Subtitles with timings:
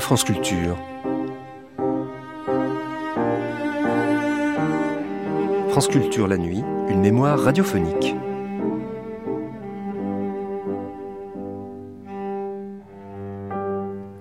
[0.00, 0.76] France Culture.
[5.70, 8.14] France Culture la nuit, une mémoire radiophonique.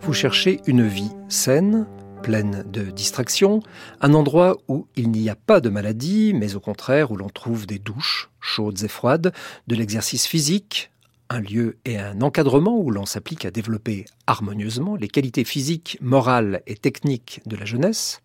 [0.01, 1.87] Vous cherchez une vie saine,
[2.23, 3.59] pleine de distractions,
[4.01, 7.67] un endroit où il n'y a pas de maladie, mais au contraire où l'on trouve
[7.67, 9.33] des douches chaudes et froides,
[9.67, 10.91] de l'exercice physique,
[11.29, 16.61] un lieu et un encadrement où l'on s'applique à développer harmonieusement les qualités physiques, morales
[16.67, 18.21] et techniques de la jeunesse,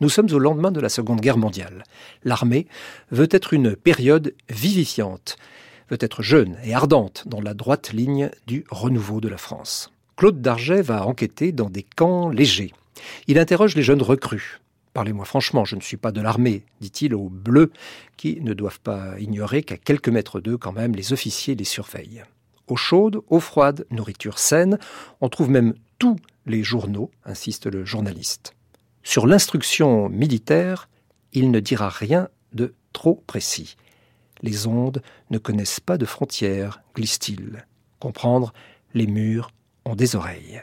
[0.00, 1.84] nous sommes au lendemain de la Seconde Guerre mondiale.
[2.24, 2.66] L'armée
[3.10, 5.36] veut être une période vivifiante,
[5.88, 9.92] veut être jeune et ardente dans la droite ligne du renouveau de la France.
[10.16, 12.72] Claude Darget va enquêter dans des camps légers.
[13.26, 14.60] Il interroge les jeunes recrues.
[14.92, 17.72] Parlez-moi franchement, je ne suis pas de l'armée, dit-il aux bleus,
[18.16, 22.22] qui ne doivent pas ignorer qu'à quelques mètres d'eux, quand même, les officiers les surveillent
[22.68, 24.78] eau chaude, eau froide, nourriture saine.
[25.20, 28.54] On trouve même tous les journaux, insiste le journaliste.
[29.02, 30.88] Sur l'instruction militaire,
[31.32, 33.76] il ne dira rien de trop précis.
[34.42, 37.66] Les ondes ne connaissent pas de frontières, glisse-t-il.
[37.98, 38.52] Comprendre,
[38.94, 39.50] les murs
[39.84, 40.62] ont des oreilles.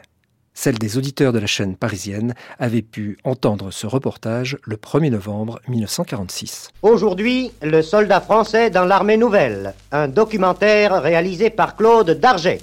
[0.54, 5.60] Celle des auditeurs de la chaîne parisienne avait pu entendre ce reportage le 1er novembre
[5.66, 6.68] 1946.
[6.82, 12.60] Aujourd'hui, le soldat français dans l'armée nouvelle, un documentaire réalisé par Claude Darget.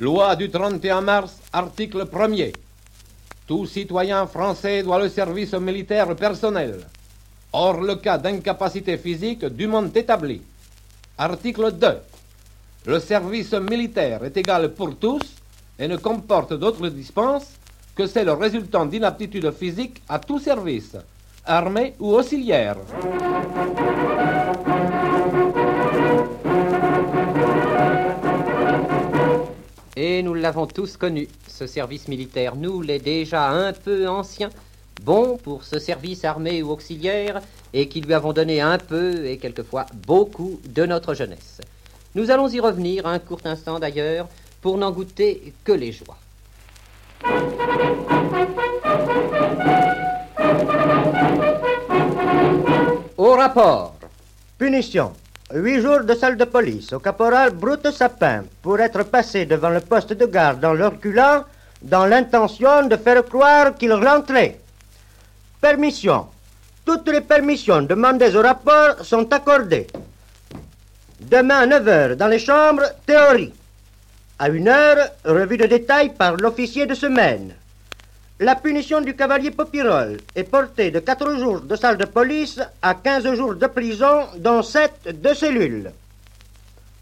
[0.00, 2.52] Loi du 31 mars, article 1er.
[3.46, 6.80] Tout citoyen français doit le service militaire personnel
[7.52, 10.42] hors le cas d'incapacité physique du monde établi.
[11.16, 11.86] Article 2.
[12.86, 15.22] Le service militaire est égal pour tous
[15.78, 17.52] et ne comporte d'autres dispenses
[17.94, 20.96] que celles résultant d'inaptitude physique à tout service,
[21.44, 22.76] armé ou auxiliaire.
[29.96, 32.54] Et nous l'avons tous connu, ce service militaire.
[32.54, 34.50] Nous, les déjà un peu anciens,
[35.02, 37.40] bon pour ce service armé ou auxiliaire
[37.72, 41.60] et qui lui avons donné un peu et quelquefois beaucoup de notre jeunesse.
[42.14, 44.28] Nous allons y revenir un court instant d'ailleurs
[44.60, 46.16] pour n'en goûter que les joies.
[53.16, 53.94] Au rapport.
[54.58, 55.12] Punition.
[55.54, 59.80] Huit jours de salle de police au caporal Brute Sapin pour être passé devant le
[59.80, 61.44] poste de garde dans leur culant
[61.82, 64.60] dans l'intention de faire croire qu'il rentrait.
[65.60, 66.26] Permission.
[66.84, 69.88] Toutes les permissions demandées au rapport sont accordées.
[71.20, 73.52] Demain à 9h dans les chambres, théorie.
[74.38, 77.54] À 1h, revue de détail par l'officier de semaine.
[78.38, 82.94] La punition du cavalier Popirol est portée de 4 jours de salle de police à
[82.94, 85.90] 15 jours de prison, dont 7 de cellules.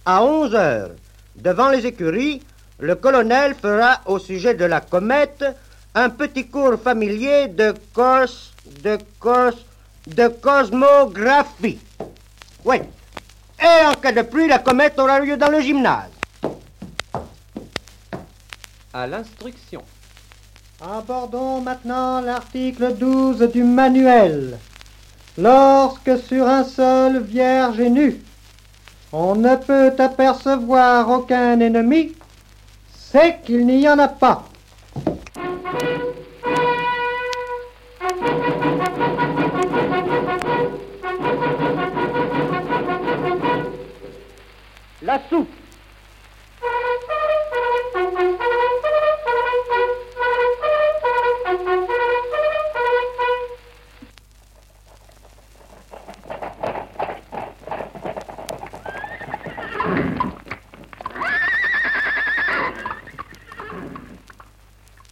[0.06, 0.88] À 11 h
[1.36, 2.40] devant les écuries,
[2.80, 5.44] le colonel fera au sujet de la comète
[5.96, 8.52] un petit cours familier de cos,
[8.84, 9.56] de cos,
[10.06, 11.78] de cosmographie.
[12.66, 12.76] Oui.
[13.58, 16.10] Et en cas de pluie, la comète aura lieu dans le gymnase.
[18.92, 19.82] À l'instruction.
[20.82, 24.58] Abordons maintenant l'article 12 du manuel.
[25.38, 28.20] Lorsque sur un sol vierge et nu,
[29.12, 32.12] on ne peut apercevoir aucun ennemi,
[32.94, 34.44] c'est qu'il n'y en a pas.
[45.02, 45.65] La soupe.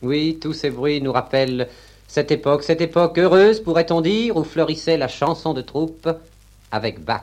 [0.04, 1.68] Oui, tous ces bruits nous rappellent
[2.06, 6.08] cette époque, cette époque heureuse, pourrait-on dire, où fleurissait la chanson de troupe
[6.70, 7.22] avec Bach.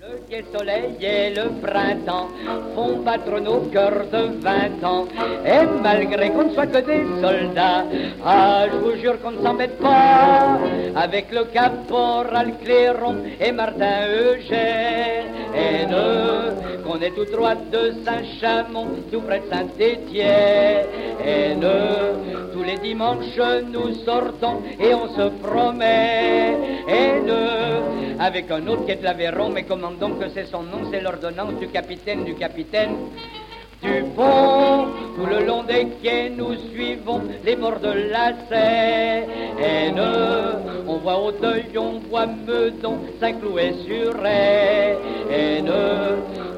[0.00, 2.28] Le ciel soleil et le printemps
[2.74, 5.06] font battre nos cœurs de vingt ans.
[5.44, 7.84] Et malgré qu'on ne soit que des soldats,
[8.24, 10.58] ah, je vous jure qu'on ne s'embête pas
[10.96, 15.26] avec le caporal Clairon et Martin Eugène.
[16.90, 21.64] Qu'on est tout droit de Saint-Chamond, tout près de Saint-Étienne.
[22.52, 23.38] Tous les dimanches
[23.70, 26.56] nous sortons et on se promène
[28.18, 31.00] avec un autre qui est de l'Aveyron, mais comment donc que c'est son nom, c'est
[31.00, 32.96] l'ordonnance du capitaine, du capitaine
[33.82, 34.86] du pont.
[35.16, 40.00] Tout le long des quais, nous suivons les bords de la Seine.
[40.86, 45.72] On voit Vaudeuil, on voit Meudon, Saint-Cloud sur Rennes.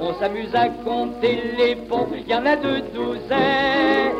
[0.00, 4.12] On s'amuse à compter les ponts, il y en a deux douzaines.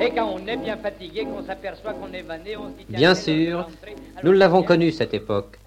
[0.00, 2.84] Et quand on est bien fatigué, qu'on s'aperçoit qu'on est vanné, on se dit...
[2.88, 3.66] Bien sûr,
[4.22, 5.58] nous l'avons vient- cette époque.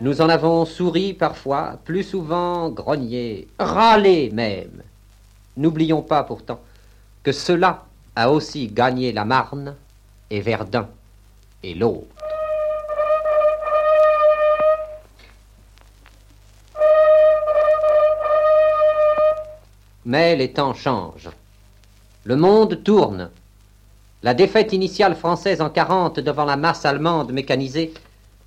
[0.00, 4.82] Nous en avons souri parfois, plus souvent grogné, râlé même.
[5.58, 6.60] N'oublions pas pourtant
[7.24, 7.84] que cela
[8.14, 9.74] a aussi gagné la Marne
[10.30, 10.88] et Verdun
[11.64, 12.06] et l'autre.
[20.04, 21.30] Mais les temps changent.
[22.22, 23.28] Le monde tourne.
[24.22, 27.92] La défaite initiale française en 40 devant la masse allemande mécanisée,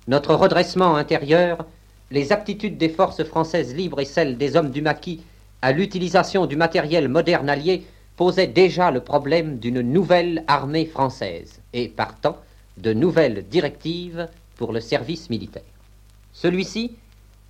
[0.08, 1.66] notre redressement intérieur,
[2.10, 5.22] les aptitudes des forces françaises libres et celles des hommes du maquis
[5.62, 7.86] à l'utilisation du matériel moderne allié
[8.16, 12.36] posaient déjà le problème d'une nouvelle armée française et, partant,
[12.76, 15.62] de nouvelles directives pour le service militaire.
[16.32, 16.92] Celui-ci,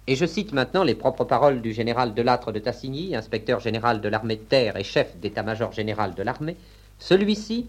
[0.06, 4.08] et je cite maintenant les propres paroles du général Delattre de Tassigny, inspecteur général de
[4.08, 6.56] l'armée de terre et chef d'état-major général de l'armée,
[6.98, 7.66] celui-ci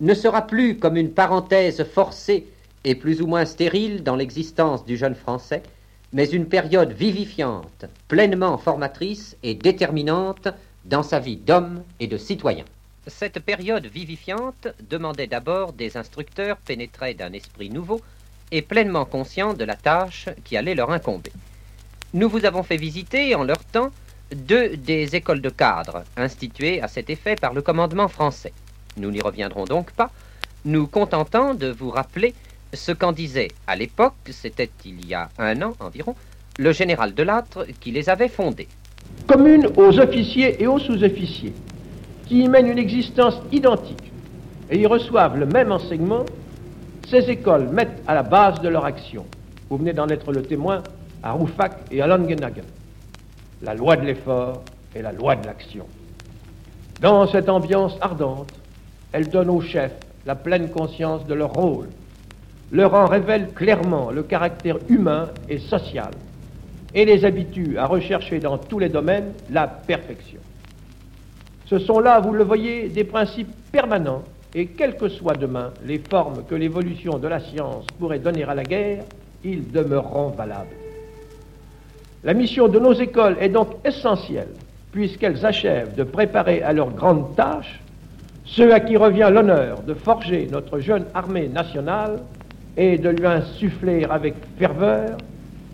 [0.00, 2.46] ne sera plus comme une parenthèse forcée
[2.84, 5.62] et plus ou moins stérile dans l'existence du jeune Français,
[6.12, 10.48] mais une période vivifiante, pleinement formatrice et déterminante
[10.84, 12.64] dans sa vie d'homme et de citoyen.
[13.06, 18.00] Cette période vivifiante demandait d'abord des instructeurs pénétrés d'un esprit nouveau
[18.50, 21.32] et pleinement conscients de la tâche qui allait leur incomber.
[22.14, 23.90] Nous vous avons fait visiter, en leur temps,
[24.34, 28.52] deux des écoles de cadres instituées à cet effet par le commandement français.
[28.96, 30.10] Nous n'y reviendrons donc pas,
[30.64, 32.34] nous contentant de vous rappeler
[32.72, 36.14] ce qu'en disait à l'époque, c'était il y a un an environ,
[36.58, 38.68] le général Delattre qui les avait fondées.
[39.26, 41.52] commune aux officiers et aux sous-officiers,
[42.26, 44.12] qui y mènent une existence identique
[44.70, 46.24] et y reçoivent le même enseignement,
[47.08, 49.24] ces écoles mettent à la base de leur action,
[49.70, 50.82] vous venez d'en être le témoin,
[51.22, 52.64] à Rouffach et à Langenhagen,
[53.62, 54.62] la loi de l'effort
[54.94, 55.86] et la loi de l'action.
[57.00, 58.52] Dans cette ambiance ardente,
[59.12, 59.94] elles donnent aux chefs
[60.26, 61.88] la pleine conscience de leur rôle,
[62.72, 66.10] leur en révèlent clairement le caractère humain et social,
[66.94, 70.40] et les habitue à rechercher dans tous les domaines la perfection.
[71.66, 74.22] Ce sont là, vous le voyez, des principes permanents,
[74.54, 78.54] et quelles que soient demain les formes que l'évolution de la science pourrait donner à
[78.54, 79.04] la guerre,
[79.44, 80.74] ils demeureront valables.
[82.24, 84.48] La mission de nos écoles est donc essentielle,
[84.90, 87.80] puisqu'elles achèvent de préparer à leur grande tâche
[88.44, 92.20] ceux à qui revient l'honneur de forger notre jeune armée nationale
[92.78, 95.18] et de lui insuffler avec ferveur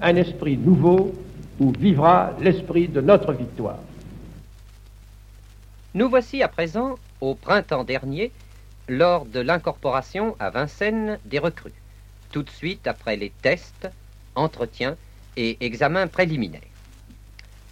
[0.00, 1.14] un esprit nouveau
[1.60, 3.78] où vivra l'esprit de notre victoire.
[5.92, 8.32] Nous voici à présent, au printemps dernier,
[8.88, 11.72] lors de l'incorporation à Vincennes des recrues,
[12.32, 13.88] tout de suite après les tests,
[14.34, 14.96] entretiens
[15.36, 16.62] et examens préliminaires.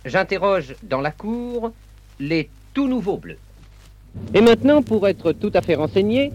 [0.04, 1.72] J'interroge dans la cour
[2.20, 3.38] les tout nouveaux bleus.
[4.34, 6.32] Et maintenant, pour être tout à fait renseigné,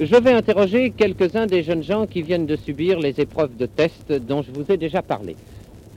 [0.00, 4.10] je vais interroger quelques-uns des jeunes gens qui viennent de subir les épreuves de test
[4.10, 5.36] dont je vous ai déjà parlé.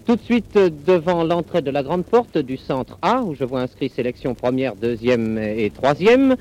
[0.05, 3.61] Tout de suite devant l'entrée de la grande porte du centre A, où je vois
[3.61, 6.35] inscrit sélection première, deuxième et troisième,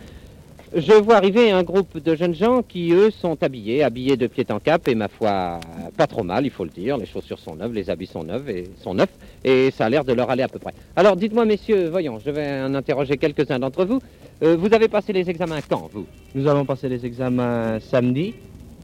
[0.74, 4.46] je vois arriver un groupe de jeunes gens qui, eux, sont habillés, habillés de pied
[4.50, 5.60] en cap, et ma foi,
[5.96, 6.96] pas trop mal, il faut le dire.
[6.96, 9.10] Les chaussures sont neuves, les habits sont neufs, et sont neufs,
[9.44, 10.72] et ça a l'air de leur aller à peu près.
[10.96, 14.00] Alors, dites-moi, messieurs, voyons, je vais en interroger quelques-uns d'entre vous.
[14.42, 16.06] Euh, vous avez passé les examens quand, vous?
[16.34, 18.34] Nous avons passé les examens samedi.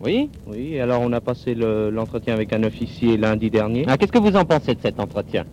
[0.05, 3.85] Oui Oui, et alors on a passé le- l'entretien avec un officier lundi dernier.
[3.89, 5.45] ah, Qu'est-ce que vous en pensez de cet entretien?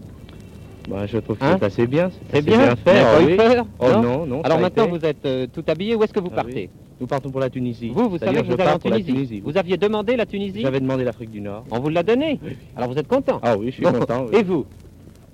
[0.87, 1.55] Ben, je trouve que Hein?
[1.59, 2.11] c'est assez bien.
[2.29, 2.93] C'est assez bien, fait.
[2.93, 4.41] N'avez ah pas eu peur Oh non, non.
[4.41, 4.91] ça Alors maintenant, été.
[4.99, 6.69] vous êtes euh, tout habillé, où est-ce que vous Ah partez?
[7.01, 7.89] Nous partons pour la Tunisie.
[7.89, 9.11] Vous, vous savez que vous allez en Tunisie.
[9.11, 9.41] Tunisie.
[9.43, 10.61] Vous aviez demandé la Tunisie?
[10.61, 11.65] J'avais demandé l'Afrique du Nord.
[11.71, 12.55] On vous l'a donné Oui.
[12.75, 13.39] Alors vous êtes content?
[13.41, 13.93] Ah oui, je suis Bon.
[13.93, 14.27] content.
[14.31, 14.37] oui.
[14.37, 14.65] Et vous?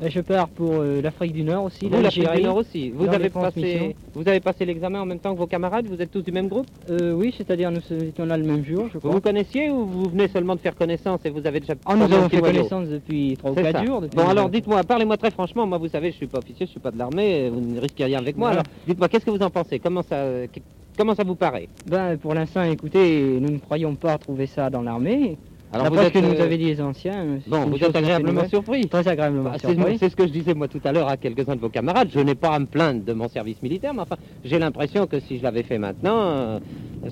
[0.03, 2.89] Je pars pour euh, l'Afrique du Nord aussi, Vous, l'Afrique du Nord aussi.
[2.89, 6.09] Vous avez, passé, vous avez passé l'examen en même temps que vos camarades Vous êtes
[6.09, 6.65] tous du même groupe?
[6.89, 9.11] Euh, oui, c'est-à-dire nous étions là le même jour, je Vous crois.
[9.11, 12.03] vous connaissiez ou vous venez seulement de faire connaissance et vous avez déjà Ah, nous
[12.03, 13.85] avons fait connaissance depuis 3 ou C'est 4 ça.
[13.85, 14.01] jours.
[14.15, 16.79] Bon alors dites-moi, parlez-moi très franchement, moi vous savez, je suis pas officier, je suis
[16.79, 18.47] pas de l'armée, vous ne risquez rien avec moi.
[18.47, 18.53] Ouais.
[18.53, 19.77] Alors dites-moi, qu'est-ce que vous en pensez?
[19.77, 20.25] Comment ça,
[20.97, 21.67] comment ça vous paraît?
[21.85, 25.37] Ben, pour l'instant, écoutez, nous ne croyons pas trouver ça dans l'armée.
[25.73, 27.13] Alors D'après ce que euh, nous avaient dit les anciens.
[27.25, 28.87] euh, Bon, vous êtes agréablement surpris.
[28.89, 29.97] Très agréablement Bah, c'est surpris.
[29.97, 32.09] c'est ce que je disais moi tout à l'heure à quelques-uns de vos camarades.
[32.13, 35.19] Je n'ai pas à me plaindre de mon service militaire, mais enfin, j'ai l'impression que
[35.21, 36.59] si je l'avais fait maintenant, euh,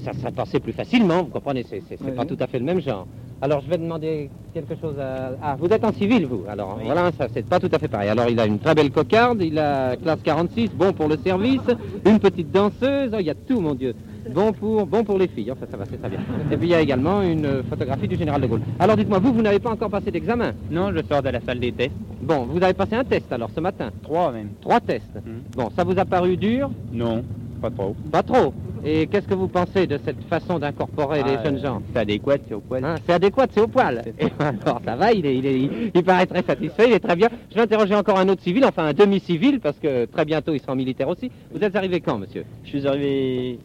[0.04, 1.24] ça serait passé plus facilement.
[1.24, 3.08] Vous comprenez, c'est c'est- pas tout à fait le même genre.
[3.42, 5.32] Alors, je vais demander quelque chose à...
[5.42, 8.10] Ah, vous êtes en civil, vous Alors, voilà, ça, c'est pas tout à fait pareil.
[8.10, 11.62] Alors, il a une très belle cocarde, il a classe 46, bon pour le service,
[12.06, 13.96] une petite danseuse, oh, il y a tout, mon Dieu.
[14.34, 16.20] Bon pour, bon pour les filles, enfin, ça va, c'est très bien.
[16.52, 18.62] Et puis, il y a également une photographie du général de Gaulle.
[18.80, 20.54] Alors, dites-moi, vous, vous n'avez pas encore passé d'examen?
[20.70, 21.96] Non, je sors de la salle des tests.
[22.22, 23.90] Bon, vous avez passé un test, alors, ce matin?
[24.04, 24.50] Trois même.
[24.62, 25.18] Trois tests.
[25.56, 26.70] Bon, ça vous a paru dur?
[26.92, 27.24] Non,
[27.62, 27.96] pas trop.
[28.12, 28.54] Pas trop.
[28.86, 31.82] Et qu'est-ce que vous pensez de cette façon d'incorporer les Ah, jeunes gens?
[31.92, 32.86] C'est adéquat, c'est au poil.
[32.86, 34.02] Hein, c'est adéquat, c'est au poil.
[34.20, 37.00] Et alors, ça va, il, est, il, est, il, il paraît très satisfait, il est
[37.02, 37.28] très bien.
[37.50, 40.62] Je vais interroger encore un autre civil, enfin un demi-civil, parce que très bientôt il
[40.62, 41.30] sera militaire aussi.
[41.54, 42.46] Vous êtes arrivé quand, monsieur?
[42.64, 43.60] Je suis arrivé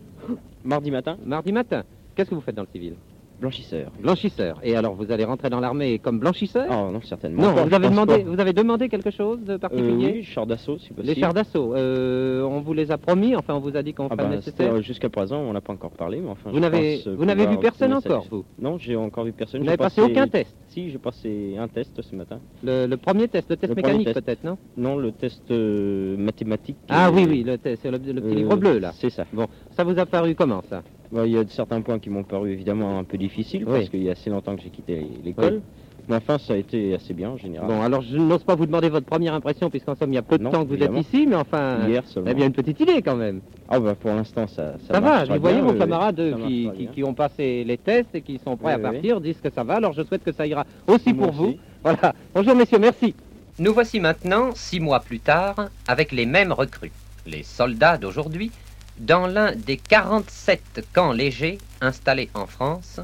[0.65, 1.85] mardi matin, Mardi matin.
[2.15, 2.95] Qu'est-ce que vous faites dans le civil
[3.41, 3.91] blanchisseur.
[4.01, 4.59] Blanchisseur.
[4.63, 6.67] Et alors, vous allez rentrer dans l'armée comme blanchisseur?
[6.71, 7.43] Oh non, certainement.
[7.43, 8.31] Non, pas, vous avez, demandé, pas.
[8.31, 11.15] vous avez demandé quelque chose de Euh, particulier oui, char d'assaut, si possible.
[11.15, 11.75] Les chars d'assaut.
[11.75, 14.37] Euh, on vous les a promis, enfin on vous a dit qu'on Ah ferait bah,
[14.37, 14.75] nécessaire.
[14.75, 16.51] euh, Jusqu'à présent, on n'a pas encore parlé, mais enfin.
[16.51, 18.45] Vous je n'avez pense, euh, vous n'avez vu personne encore, vous?
[18.59, 19.61] Non, j'ai encore vu personne.
[19.61, 20.55] Vous n'avez passé aucun test?
[20.69, 22.41] Si, j'ai passé un test ce matin.
[22.63, 24.59] le, le premier test, le test Le mécanique peut-être, non?
[24.77, 26.77] Non, le test euh, mathématique.
[26.89, 28.93] Ah euh, oui, oui, le, test, c'est le, le petit euh, livre bleu là.
[28.95, 29.25] C'est ça.
[29.33, 30.83] Bon, ça vous a paru comment ça?
[31.15, 33.73] Bah, Il y a certains points qui m'ont paru évidemment un peu difficiles Oui.
[33.79, 35.63] parce qu'il y a assez longtemps que j'ai quitté l'école.
[36.07, 37.67] Mais enfin, ça a été assez bien en général.
[37.67, 40.23] Bon, alors je n'ose pas vous demander votre première impression, puisqu'en somme, il y a
[40.23, 40.99] peu de Non, temps que vous évidemment.
[40.99, 42.27] êtes ici, mais enfin, Hier vous seulement.
[42.29, 43.41] avez bien une petite idée quand même.
[43.71, 46.71] Ah bah pour l'instant, ça, ça, Ça, va, vous voyez vos oui, camarades oui.
[46.77, 49.21] qui, qui, qui ont passé les tests et qui sont prêts Oui, à oui, partir
[49.23, 51.55] disent que ça va, alors je souhaite que ça ira aussi Moi pour vous.
[51.83, 52.13] Voilà.
[52.35, 53.15] Bonjour messieurs, merci.
[53.59, 55.55] Nous voici maintenant, six mois plus tard,
[55.89, 56.93] avec les mêmes recrues,
[57.27, 58.51] les soldats d'aujourd'hui,
[58.99, 63.01] dans l'un des 47 camps légers installés en France,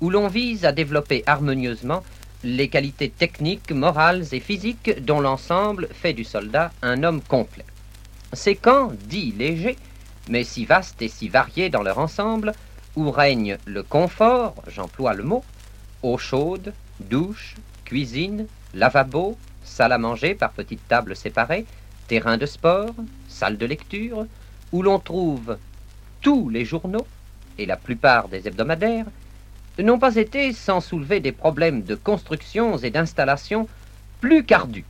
[0.00, 2.02] où l'on vise à développer harmonieusement
[2.44, 7.64] les qualités techniques, morales et physiques dont l'ensemble fait du soldat un homme complet.
[8.32, 9.78] Ces camps, dits légers,
[10.28, 12.52] mais si vastes et si variés dans leur ensemble,
[12.96, 15.44] où règne le confort, j'emploie le mot,
[16.02, 21.66] eau chaude, douche, cuisine, lavabo, salle à manger par petites tables séparées,
[22.08, 22.94] terrain de sport,
[23.28, 24.26] salle de lecture,
[24.74, 25.56] où l'on trouve
[26.20, 27.06] tous les journaux
[27.58, 29.06] et la plupart des hebdomadaires,
[29.78, 33.68] n'ont pas été sans soulever des problèmes de constructions et d'installations
[34.20, 34.84] plus qu'ardus.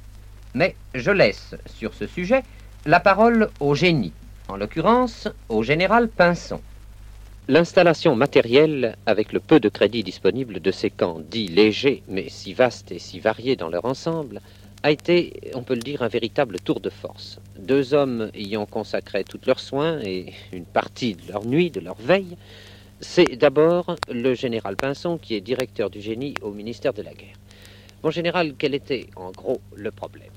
[0.55, 2.45] Mais je laisse sur ce sujet
[2.87, 4.15] la parole au génie,
[4.49, 6.63] en l'occurrence au général Pinson.
[7.49, 12.55] L'installation matérielle, avec le peu de crédit disponible de ces camps dits légers, mais si
[12.55, 14.41] vastes et si variés dans leur ensemble,
[14.85, 17.41] a été, on peut le dire, un véritable tour de force.
[17.59, 21.81] Deux hommes y ont consacré tous leurs soins et une partie de leur nuit, de
[21.81, 22.37] leur veille.
[23.01, 27.39] C'est d'abord le général Pinson qui est directeur du génie au ministère de la Guerre.
[28.03, 30.29] Mon général, quel était en gros le problème?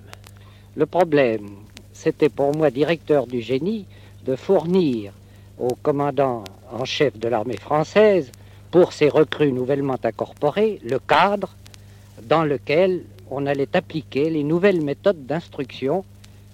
[0.78, 1.50] Le problème,
[1.92, 3.86] c'était pour moi, directeur du génie,
[4.26, 5.12] de fournir
[5.60, 8.32] au commandant en chef de l'armée française,
[8.72, 11.54] pour ces recrues nouvellement incorporées, le cadre
[12.24, 16.06] dans lequel on allait appliquer les nouvelles méthodes d'instruction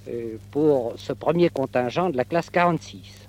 [0.10, 3.28] euh, pour ce premier contingent de la classe 46.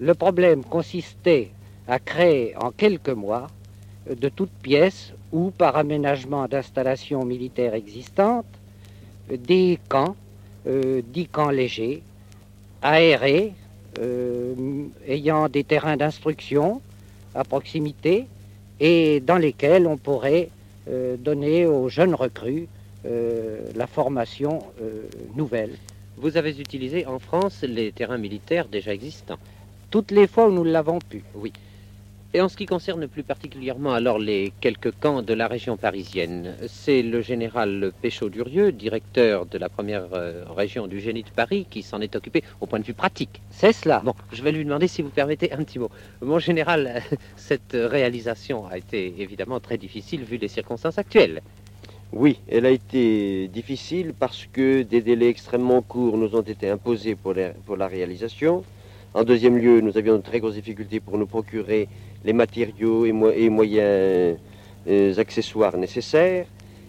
[0.00, 1.50] Le problème consistait
[1.88, 3.48] à créer en quelques mois,
[4.08, 8.46] de toutes pièces ou par aménagement d'installations militaires existantes,
[9.28, 10.14] des camps,
[10.66, 12.02] euh, dix camps légers,
[12.82, 13.52] aérés,
[13.98, 14.54] euh,
[15.08, 16.80] ayant des terrains d'instruction
[17.34, 18.26] à proximité
[18.78, 20.50] et dans lesquels on pourrait
[21.18, 22.68] donner aux jeunes recrues
[23.06, 25.02] euh, la formation euh,
[25.36, 25.76] nouvelle.
[26.16, 29.38] Vous avez utilisé en France les terrains militaires déjà existants.
[29.90, 31.22] Toutes les fois où nous l'avons pu.
[31.34, 31.52] Oui.
[32.36, 36.54] Et en ce qui concerne plus particulièrement alors les quelques camps de la région parisienne,
[36.68, 41.82] c'est le général Péchaud-Durieux, directeur de la première euh, région du génie de Paris, qui
[41.82, 43.40] s'en est occupé au point de vue pratique.
[43.48, 44.02] C'est cela.
[44.04, 45.90] Bon, je vais lui demander si vous permettez un petit mot.
[46.20, 47.00] Mon général,
[47.36, 51.40] cette réalisation a été évidemment très difficile vu les circonstances actuelles.
[52.12, 57.14] Oui, elle a été difficile parce que des délais extrêmement courts nous ont été imposés
[57.14, 58.62] pour la réalisation.
[59.14, 61.88] En deuxième lieu, nous avions de très grosses difficultés pour nous procurer
[62.24, 64.38] les matériaux et, mo- et moyens
[64.86, 66.46] euh, accessoires nécessaires.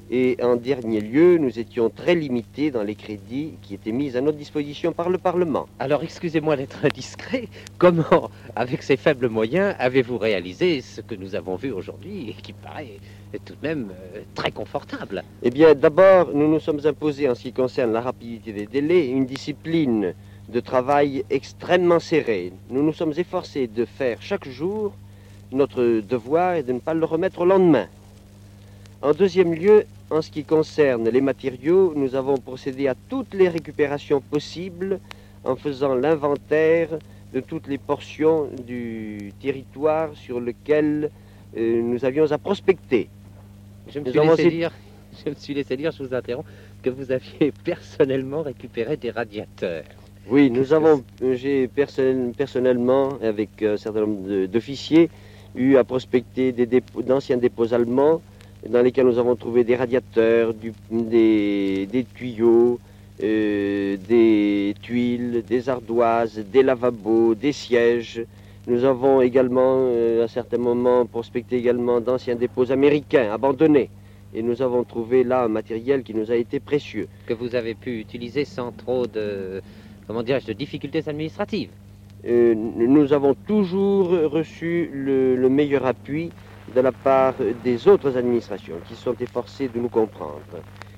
[0.10, 4.22] Et en dernier lieu, nous étions très limités dans les crédits qui étaient mis à
[4.22, 5.68] notre disposition par le Parlement.
[5.80, 7.48] Alors, excusez-moi d'être indiscret.
[7.78, 12.54] Comment, avec ces faibles moyens, avez-vous réalisé ce que nous avons vu aujourd'hui et qui
[12.54, 13.00] paraît
[13.46, 15.24] tout de même euh, très confortable?
[15.44, 19.08] Eh bien, d'abord, nous nous sommes imposés, en ce qui concerne la rapidité des délais,
[19.08, 20.14] une discipline
[20.50, 22.54] de travail extrêmement serrée.
[22.70, 24.94] Nous nous sommes efforcés de faire chaque jour
[25.51, 27.88] notre devoir et de ne pas le remettre au lendemain.
[29.01, 33.50] En deuxième lieu, en ce qui concerne les matériaux, nous avons procédé à toutes les
[33.50, 35.00] récupérations possibles
[35.44, 36.89] en faisant l'inventaire
[37.34, 41.12] de toutes les portions du territoire sur lequel
[41.58, 43.10] euh, nous avions à prospecter.
[43.89, 44.72] Je me, suis laissé dire,
[45.25, 46.48] je me suis laissé dire, je vous interromps,
[46.82, 49.84] que vous aviez personnellement récupéré des radiateurs.
[50.29, 55.10] Oui, nous avons, euh, j'ai personnel- personnellement, avec un certain nombre d'officiers,
[55.55, 58.22] eu à prospecter des dépôts- d'anciens dépôts allemands
[58.67, 62.77] dans lesquels nous avons trouvé des radiateurs, du- des, des tuyaux,
[63.24, 68.25] euh, des tuiles, des ardoises, des lavabos, des sièges.
[68.67, 73.89] Nous avons également, euh, à certains moments, prospecté également d'anciens dépôts américains abandonnés.
[74.34, 77.07] Et nous avons trouvé là un matériel qui nous a été précieux.
[77.27, 79.62] Que vous avez pu utiliser sans trop de,
[80.08, 81.70] comment dirais-je, de difficultés administratives.
[82.26, 86.32] Euh, nous avons toujours reçu le, le meilleur appui
[86.74, 90.42] de la part des autres administrations qui sont efforcées de nous comprendre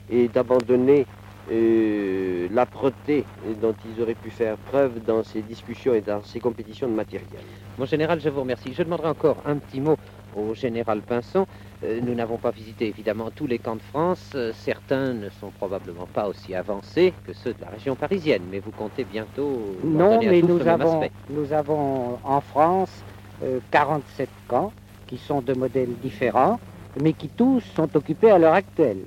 [0.09, 1.05] et d'abandonner
[1.51, 3.25] euh, l'âpreté
[3.61, 7.41] dont ils auraient pu faire preuve dans ces discussions et dans ces compétitions de matériel.
[7.77, 8.73] Mon général, je vous remercie.
[8.73, 9.97] Je demanderai encore un petit mot
[10.35, 11.45] au général Pinson.
[11.83, 14.31] Euh, nous n'avons pas visité évidemment tous les camps de France.
[14.35, 18.59] Euh, certains ne sont probablement pas aussi avancés que ceux de la région parisienne, mais
[18.59, 19.49] vous comptez bientôt.
[19.83, 22.91] Non, mais nous avons, nous avons en France
[23.43, 24.73] euh, 47 camps
[25.07, 26.59] qui sont de modèles différents,
[27.01, 28.99] mais qui tous sont occupés à l'heure actuelle.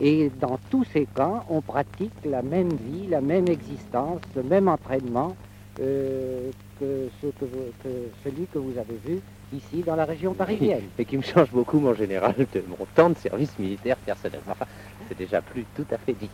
[0.00, 4.68] Et dans tous ces camps, on pratique la même vie, la même existence, le même
[4.68, 5.34] entraînement
[5.80, 7.88] euh, que, ce que vous- que
[8.22, 9.20] celui que vous avez vu
[9.54, 10.88] ici dans la région parisienne.
[10.98, 14.40] Et qui me change beaucoup, mon général, de mon temps de service militaire personnel.
[14.48, 14.66] Enfin,
[15.08, 16.30] c'est déjà plus tout à fait d'hier.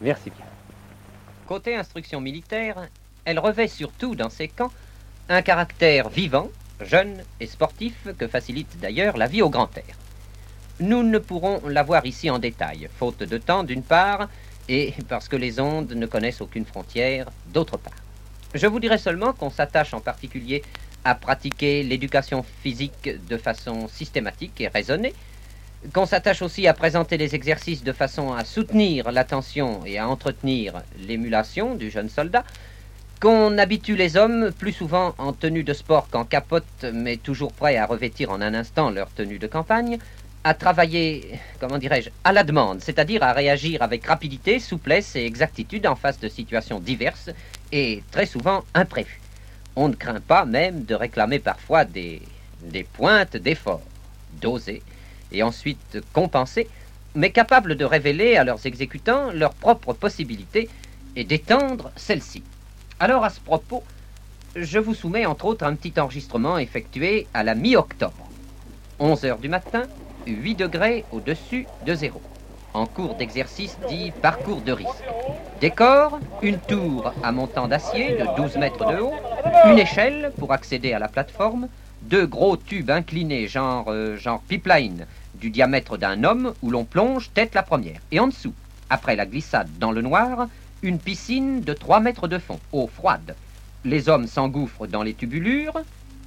[0.00, 0.46] Merci bien.
[1.46, 2.88] Côté instruction militaire,
[3.24, 4.72] elle revêt surtout dans ces camps
[5.28, 6.48] un caractère vivant,
[6.80, 9.96] jeune et sportif que facilite d'ailleurs la vie au grand air.
[10.80, 14.28] Nous ne pourrons la voir ici en détail, faute de temps d'une part,
[14.68, 17.94] et parce que les ondes ne connaissent aucune frontière d'autre part.
[18.54, 20.62] Je vous dirai seulement qu'on s'attache en particulier
[21.08, 25.14] à pratiquer l'éducation physique de façon systématique et raisonnée,
[25.94, 30.82] qu'on s'attache aussi à présenter les exercices de façon à soutenir l'attention et à entretenir
[31.06, 32.44] l'émulation du jeune soldat,
[33.20, 37.76] qu'on habitue les hommes plus souvent en tenue de sport qu'en capote, mais toujours prêts
[37.76, 39.98] à revêtir en un instant leur tenue de campagne,
[40.44, 45.86] à travailler, comment dirais-je, à la demande, c'est-à-dire à réagir avec rapidité, souplesse et exactitude
[45.86, 47.30] en face de situations diverses
[47.72, 49.20] et très souvent imprévues.
[49.80, 52.20] On ne craint pas même de réclamer parfois des,
[52.94, 53.80] pointes d'effort,
[54.40, 54.82] d'oser
[55.30, 56.66] et ensuite compenser,
[57.14, 60.68] mais capable de révéler à leurs exécutants leurs propres possibilités
[61.14, 62.42] et d'étendre celles-ci.
[62.98, 63.84] Alors à ce propos,
[64.56, 68.28] je vous soumets entre autres un petit enregistrement effectué à la mi-octobre.
[68.98, 69.86] 11 heures du matin,
[70.26, 72.20] 8 degrés au-dessus de zéro.
[72.74, 75.04] En cours d'exercice dit parcours de risque.
[75.60, 79.14] Décor, une tour à montant d'acier de 12 mètres de haut,
[79.66, 81.68] une échelle pour accéder à la plateforme,
[82.02, 87.30] deux gros tubes inclinés genre, euh, genre pipeline du diamètre d'un homme où l'on plonge
[87.32, 88.00] tête la première.
[88.12, 88.54] Et en dessous,
[88.90, 90.46] après la glissade dans le noir,
[90.82, 93.34] une piscine de 3 mètres de fond, eau froide.
[93.84, 95.80] Les hommes s'engouffrent dans les tubulures,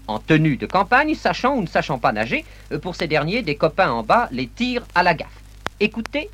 [0.08, 2.43] en tenue de campagne, sachant ou ne sachant pas nager.
[2.71, 5.40] Euh, Pour ces derniers, des copains en bas les tirent à la gaffe.
[5.84, 6.30] Écoutez,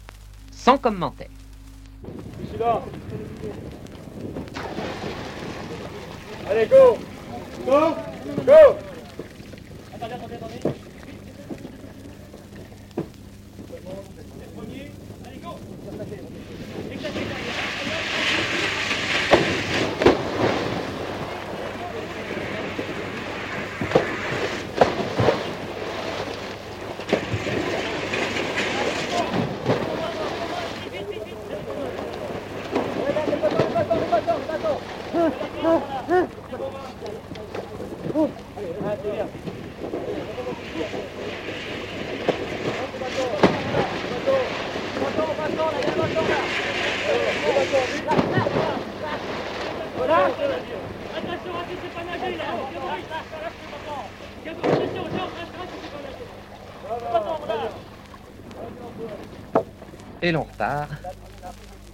[0.51, 1.29] sans commentaire.
[6.49, 6.97] Allez, go.
[7.65, 7.95] Go.
[8.45, 8.75] Go.
[9.93, 10.86] Et l'on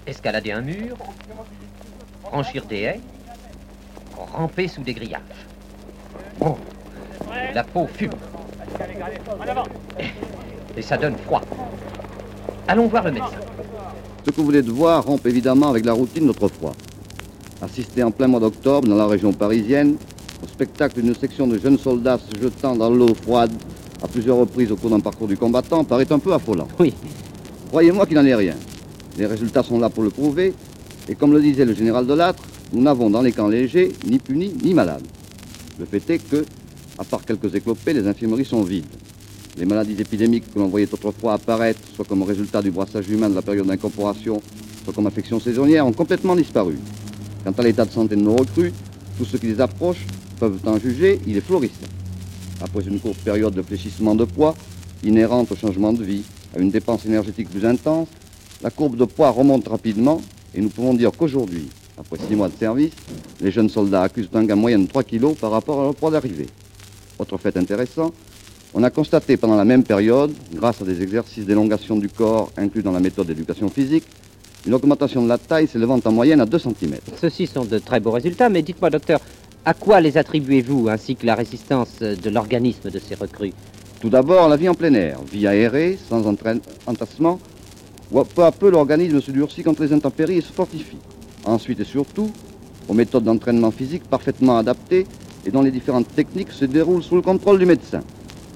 [0.06, 0.98] Escalader un mur,
[2.24, 3.02] franchir des haies,
[4.34, 5.22] ramper sous des grillages.
[6.40, 6.58] Bon,
[7.54, 8.12] la peau fume
[10.76, 11.42] et ça donne froid.
[12.68, 13.38] Allons voir le médecin.
[14.26, 16.74] Ce que vous venez de voir rompt évidemment avec la routine d'autrefois.
[17.62, 19.98] Assister en plein mois d'octobre dans la région parisienne
[20.44, 23.52] au spectacle d'une section de jeunes soldats se jetant dans l'eau froide
[24.02, 26.68] à plusieurs reprises au cours d'un parcours du combattant paraît un peu affolant.
[26.80, 26.94] Oui.
[27.74, 28.54] Croyez-moi qu'il n'en est rien.
[29.18, 30.54] Les résultats sont là pour le prouver,
[31.10, 34.54] et comme le disait le général Delattre, nous n'avons dans les camps légers ni punis
[34.64, 35.02] ni malades.
[35.80, 36.46] Le fait est que,
[37.00, 38.86] à part quelques éclopés, les infirmeries sont vides.
[39.58, 43.34] Les maladies épidémiques que l'on voyait autrefois apparaître, soit comme résultat du brassage humain de
[43.34, 44.40] la période d'incorporation,
[44.84, 46.78] soit comme affection saisonnière, ont complètement disparu.
[47.44, 48.72] Quant à l'état de santé de nos recrues,
[49.18, 50.06] tous ceux qui les approchent
[50.40, 51.88] peuvent en juger, il est florissant.
[52.62, 54.54] Après une courte période de fléchissement de poids,
[55.04, 56.24] inhérente au changement de vie,
[56.56, 58.08] à une dépense énergétique plus intense,
[58.62, 60.22] la courbe de poids remonte rapidement
[60.56, 62.94] et nous pouvons dire qu'aujourd'hui, après six mois de service,
[63.42, 66.12] les jeunes soldats accusent un gain moyen de 3 kg par rapport à leur poids
[66.12, 66.48] d'arrivée.
[67.20, 68.14] Autre fait intéressant,
[68.74, 72.82] on a constaté pendant la même période, grâce à des exercices d'élongation du corps inclus
[72.82, 74.06] dans la méthode d'éducation physique,
[74.66, 76.96] une augmentation de la taille s'élevant en moyenne à 2 cm.
[77.20, 79.20] Ceux-ci sont de très beaux résultats, mais dites-moi, docteur,
[79.66, 83.54] à quoi les attribuez-vous, ainsi que la résistance de l'organisme de ces recrues?
[84.04, 87.40] Tout d'abord, la vie en plein air, vie aérée, sans entassement,
[88.12, 90.98] où peu à peu l'organisme se durcit contre les intempéries et se fortifie.
[91.46, 92.30] Ensuite et surtout,
[92.90, 95.08] aux méthodes d'entraînement physique parfaitement adaptées
[95.46, 98.02] et dont les différentes techniques se déroulent sous le contrôle du médecin.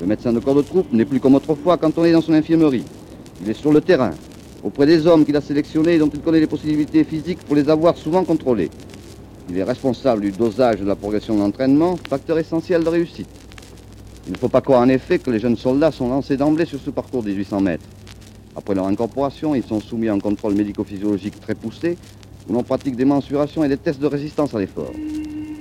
[0.02, 2.34] Le médecin de corps de troupe n'est plus comme autrefois quand on est dans son
[2.34, 2.84] infirmerie.
[3.42, 4.12] Il est sur le terrain,
[4.66, 7.70] auprès des hommes qu'il a sélectionnés et dont il connaît les possibilités physiques pour les
[7.70, 8.70] avoir souvent contrôlés.
[9.50, 13.30] Il est responsable du dosage de la progression de l'entraînement, facteur essentiel de réussite.
[14.28, 16.80] Il ne faut pas croire en effet que les jeunes soldats sont lancés d'emblée sur
[16.82, 17.86] ce parcours des 800 mètres.
[18.58, 21.98] Après leur incorporation, ils sont soumis à un contrôle médico-physiologique très poussé,
[22.50, 24.92] où l'on pratique des mensurations et des tests de résistance à l'effort.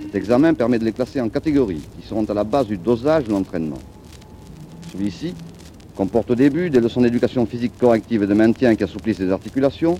[0.02, 3.24] Cet examen permet de les classer en catégories, qui seront à la base du dosage
[3.24, 3.78] de l'entraînement.
[4.92, 5.34] Celui-ci
[5.94, 9.96] comporte au début des leçons d'éducation physique corrective et de maintien qui assouplissent les articulations,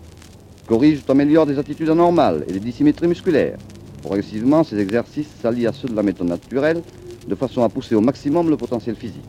[0.67, 3.59] corrigent ou améliorent des attitudes anormales et des dissymétries musculaires.
[4.03, 6.83] Progressivement, ces exercices s'allient à ceux de la méthode naturelle,
[7.29, 9.25] de façon à pousser au maximum le potentiel physique.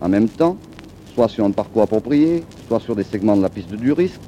[0.00, 0.56] En même temps,
[1.14, 4.20] soit sur un parcours approprié, soit sur des segments de la piste du risque,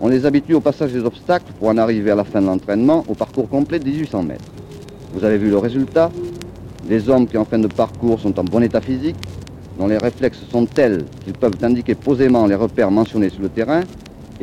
[0.00, 3.04] on les habitue au passage des obstacles pour en arriver à la fin de l'entraînement
[3.08, 4.44] au parcours complet de 1800 mètres.
[5.14, 6.10] Vous avez vu le résultat
[6.88, 9.16] Des hommes qui en fin de parcours sont en bon état physique,
[9.78, 13.82] dont les réflexes sont tels qu'ils peuvent indiquer posément les repères mentionnés sur le terrain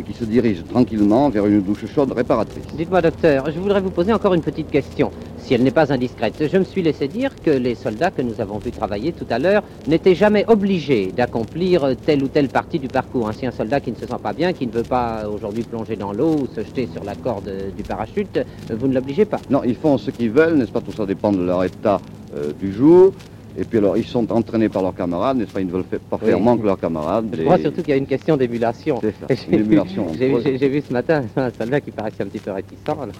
[0.01, 2.63] et qui se dirigent tranquillement vers une douche chaude réparatrice.
[2.75, 6.43] Dites-moi, docteur, je voudrais vous poser encore une petite question, si elle n'est pas indiscrète.
[6.51, 9.39] Je me suis laissé dire que les soldats que nous avons vus travailler tout à
[9.39, 13.29] l'heure n'étaient jamais obligés d'accomplir telle ou telle partie du parcours.
[13.29, 15.95] Ainsi, un soldat qui ne se sent pas bien, qui ne veut pas aujourd'hui plonger
[15.95, 19.39] dans l'eau ou se jeter sur la corde du parachute, vous ne l'obligez pas.
[19.49, 20.81] Non, ils font ce qu'ils veulent, n'est-ce pas?
[20.81, 22.01] Tout ça dépend de leur état
[22.35, 23.13] euh, du jour.
[23.57, 25.59] Et puis alors, ils sont entraînés par leurs camarades, n'est-ce pas?
[25.61, 26.43] Ils ne veulent pas faire Oui.
[26.43, 27.27] manque leurs camarades.
[27.33, 28.99] Je Et- crois surtout qu'il y a une question d'émulation.
[29.01, 32.51] C'est ça, J'ai émulation vu- J'ai ce matin un soldat qui paraissait un petit peu
[32.51, 32.79] réticent.
[32.87, 33.11] Alors le,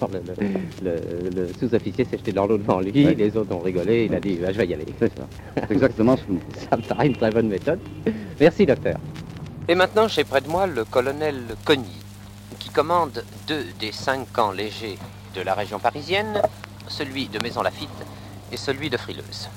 [0.82, 3.14] le- le- le sous-officier s'est jeté dans l'eau devant lui, Ouais.
[3.14, 4.86] les autres ont rigolé, il a dit bah, je vais y aller.
[4.98, 5.24] C'est ça.
[5.56, 6.40] C'est exactement ce que nous
[6.70, 7.80] Ça me paraît une très bonne méthode.
[8.40, 8.96] Merci docteur.
[9.68, 12.00] Et maintenant j'ai près de moi le colonel Cogny,
[12.58, 14.98] qui commande deux des cinq camps légers
[15.36, 16.40] de la région parisienne,
[16.88, 17.88] celui de Maison Lafitte
[18.50, 19.48] et celui de Frileuse.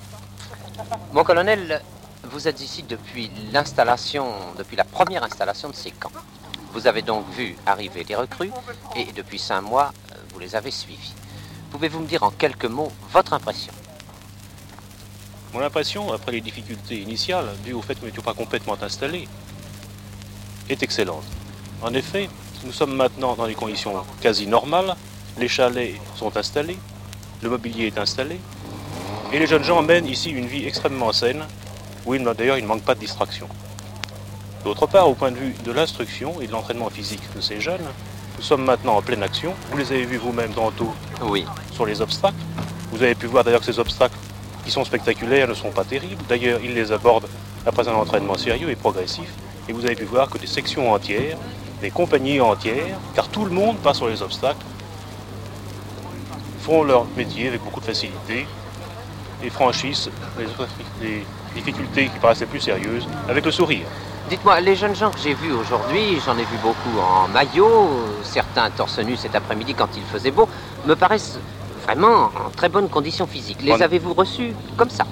[1.14, 1.82] Mon colonel,
[2.24, 6.12] vous êtes ici depuis l'installation, depuis la première installation de ces camps.
[6.74, 8.52] Vous avez donc vu arriver les recrues
[8.96, 9.94] et depuis cinq mois,
[10.34, 11.14] vous les avez suivis.
[11.72, 13.74] Pouvez-vous me dire en quelques mots votre impression?
[15.54, 19.30] Mon impression, après les difficultés initiales, dues au fait que nous n'étions pas complètement installés,
[20.70, 21.24] est excellente.
[21.82, 22.30] En effet,
[22.66, 24.96] nous sommes maintenant dans des conditions quasi normales.
[25.38, 26.78] Les chalets sont installés,
[27.42, 28.40] le mobilier est installé,
[29.36, 31.44] et les jeunes gens mènent ici une vie extrêmement saine,
[32.06, 33.50] où d'ailleurs il ne manque pas de distraction.
[34.64, 37.84] D'autre part, au point de vue de l'instruction et de l'entraînement physique de ces jeunes,
[38.38, 39.54] nous sommes maintenant en pleine action.
[39.72, 41.46] Vous les avez vus vous-même tantôt Oui.
[41.74, 42.38] sur les obstacles.
[42.94, 44.16] Vous avez pu voir d'ailleurs que ces obstacles,
[44.64, 46.24] qui sont spectaculaires, ne sont pas terribles.
[46.30, 47.28] D'ailleurs, ils les abordent
[47.66, 49.28] après un entraînement sérieux et progressif.
[49.68, 51.36] Et vous avez pu voir que des sections entières,
[51.82, 54.66] des compagnies entières, car tout le monde passe sur les obstacles,
[56.62, 58.48] font leur métier avec beaucoup de facilité
[59.44, 60.10] et franchissent
[61.02, 61.24] les, les
[61.56, 63.86] difficultés qui paraissaient plus sérieuses avec le sourire.
[64.30, 67.90] Dites-moi, les jeunes gens que j'ai vus aujourd'hui, j'en ai vu beaucoup en maillot,
[68.24, 70.50] certains torse nu cet après-midi quand il faisait beau,
[70.88, 71.38] me paraissent
[71.86, 73.60] vraiment en très bonne condition physique.
[73.62, 75.06] Les En- avez-vous reçus comme ça?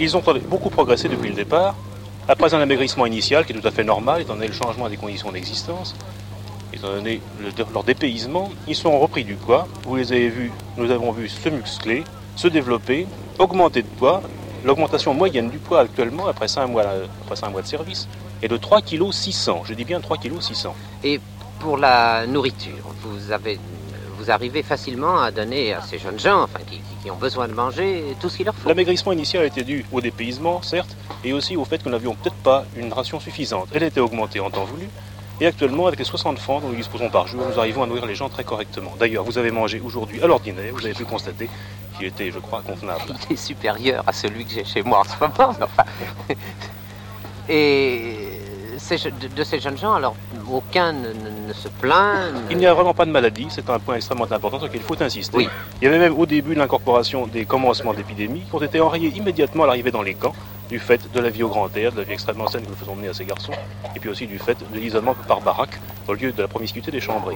[0.00, 1.74] Ils ont beaucoup progressé depuis le départ.
[2.28, 4.96] Après un amaigrissement initial qui est tout à fait normal, étant donné le changement des
[4.96, 5.94] conditions d'existence,
[6.72, 9.66] étant donné le- leur dépaysement, ils sont repris du poids.
[9.84, 12.04] Vous les avez vus, nous avons vu se muscler,
[12.38, 13.06] se développer,
[13.38, 14.22] augmenter de poids.
[14.64, 16.84] L'augmentation moyenne du poids actuellement, après 5 mois,
[17.26, 18.08] après mois de service,
[18.42, 19.62] est de 3 kg 600.
[19.64, 20.74] Je dis bien 3 kg 600.
[21.02, 21.20] Et
[21.58, 23.58] pour la nourriture, vous avez
[24.18, 26.58] vous arrivez facilement à donner à ces jeunes gens, enfin
[27.02, 28.68] qui ont besoin de manger, tout ce qu'il leur faut.
[28.68, 32.36] L'amaigrissement initial était dû au dépaysement, certes, et aussi au fait que nous n'avions peut-être
[32.36, 33.68] pas une ration suffisante.
[33.72, 34.88] Elle était augmentée en temps voulu,
[35.40, 38.06] et actuellement, avec les 60 francs dont nous disposons par jour, nous arrivons à nourrir
[38.06, 38.92] les gens très correctement.
[38.98, 41.48] D'ailleurs, vous avez mangé aujourd'hui à l'ordinaire, vous avez pu constater
[41.98, 43.02] qu'il était, je crois, convenable.
[43.28, 45.50] Il est supérieur à celui que j'ai chez moi en ce moment.
[45.62, 45.84] enfin,
[47.48, 48.14] Et
[49.20, 50.14] de, de ces jeunes gens, alors,
[50.50, 52.32] aucun ne, ne- ne se plaint.
[52.32, 54.80] ne- Il n'y a vraiment pas de maladie, c'est un point extrêmement important sur lequel
[54.80, 55.48] il faut insister.
[55.80, 59.64] Il y avait même au début l'incorporation des commencements d'épidémie qui ont été enrayés immédiatement
[59.64, 60.34] à l'arrivée dans les camps
[60.68, 62.76] du fait de la vie au grand air, de la vie extrêmement saine que nous
[62.76, 63.52] faisons mener à ces garçons,
[63.96, 67.00] et puis aussi du fait de l'isolement par baraque au lieu de la promiscuité des
[67.00, 67.32] chambres.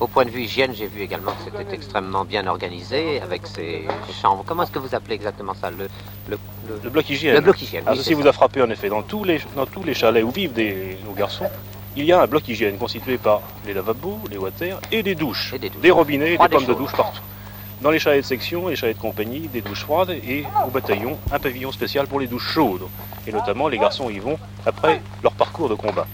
[0.00, 3.86] Au point de vue hygiène, j'ai vu également que c'était extrêmement bien organisé avec ces
[4.20, 4.42] chambres.
[4.46, 5.88] Comment est-ce que vous appelez exactement ça le,
[6.28, 6.38] le,
[6.82, 7.34] Le bloc hygiène.
[7.34, 7.84] Le bloc hygiène.
[7.86, 8.30] Ah, oui, ceci vous ça.
[8.30, 8.88] a frappé en effet.
[8.88, 11.46] Dans tous les, dans tous les chalets où vivent des, nos garçons,
[11.96, 15.54] il y a un bloc hygiène constitué par les lavabos, les water et des douches.
[15.82, 17.20] des, robinets, Froides des pommes de douche partout.
[17.82, 20.70] Dans les chalets de section et les chalets de compagnie, des douches froides et au
[20.70, 22.86] bataillon, un pavillon spécial pour les douches chaudes.
[23.26, 26.06] Et notamment, les garçons y vont après leur parcours de combat.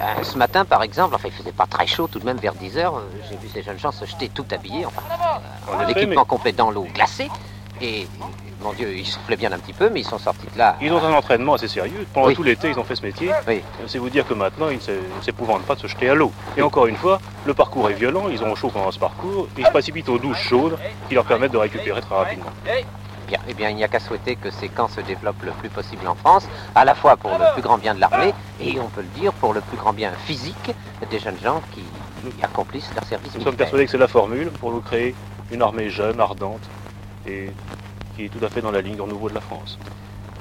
[0.00, 2.54] Euh, ce matin, par exemple, enfin, il faisait pas très chaud tout de même vers
[2.54, 2.96] 10 heures.
[2.96, 6.22] euh, J'ai vu ces jeunes gens se jeter tout habillés, enfin, euh, En effet, l'équipement
[6.22, 7.28] mais- complet dans l'eau glacée.
[7.80, 8.06] Et
[8.62, 10.76] mon Dieu, ils soufflaient bien un petit peu, mais ils sont sortis de là.
[10.80, 12.06] Ils ont un entraînement assez sérieux.
[12.14, 12.34] Pendant Oui.
[12.34, 13.30] tout l'été, ils ont fait ce métier.
[13.46, 13.62] Oui.
[13.86, 16.14] C'est vous dire que maintenant, ils ne s'é- ne s'épouvantent pas de se jeter à
[16.14, 16.32] l'eau.
[16.56, 19.60] Et encore une fois, le parcours est violent, ils ont chaud pendant ce parcours, et
[19.60, 20.78] ils se précipitent aux douches chaudes
[21.08, 22.50] qui leur permettent de récupérer très rapidement.
[23.26, 25.68] Bien, eh bien, il n'y a qu'à souhaiter que ces camps se développent le plus
[25.68, 28.88] possible en France, à la fois pour le plus grand bien de l'armée et, on
[28.88, 30.72] peut le dire, pour le plus grand bien physique
[31.10, 31.82] des jeunes gens qui
[32.42, 35.14] accomplissent leur service Nous sommes persuadés que c'est la formule pour nous créer
[35.50, 36.62] une armée jeune, ardente,
[37.26, 37.50] et
[38.14, 39.78] qui est tout à fait dans la ligne du renouveau de la France.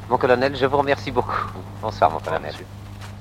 [0.09, 1.35] Mon colonel, je vous remercie beaucoup.
[1.81, 2.53] Bonsoir, mon colonel.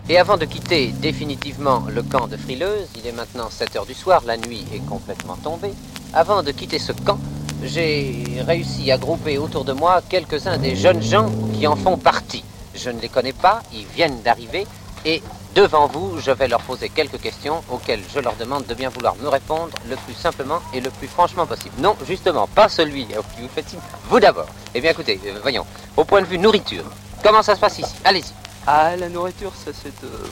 [0.08, 3.94] Et avant de quitter définitivement le camp de Frileuse, il est maintenant 7 heures du
[3.94, 5.72] soir, la nuit est complètement tombée.
[6.12, 7.18] Avant de quitter ce camp,
[7.64, 12.44] j'ai réussi à grouper autour de moi quelques-uns des jeunes gens qui en font partie.
[12.74, 14.66] Je ne les connais pas, ils viennent d'arriver
[15.04, 15.22] et
[15.54, 19.14] devant vous, je vais leur poser quelques questions auxquelles je leur demande de bien vouloir
[19.16, 21.74] me répondre le plus simplement et le plus franchement possible.
[21.78, 24.46] Non, justement, pas celui qui vous fait signe, vous d'abord.
[24.74, 25.64] Eh bien écoutez, euh, voyons,
[25.96, 26.84] au point de vue nourriture,
[27.22, 27.94] comment ça se passe ici?
[28.04, 28.32] Allez-y.
[28.66, 30.26] Ah, la nourriture, ça c'est euh,